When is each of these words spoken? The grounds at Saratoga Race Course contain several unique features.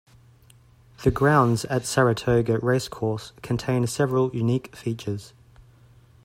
The 1.03 1.11
grounds 1.11 1.63
at 1.65 1.85
Saratoga 1.85 2.57
Race 2.57 2.87
Course 2.87 3.33
contain 3.43 3.85
several 3.85 4.33
unique 4.35 4.75
features. 4.75 5.33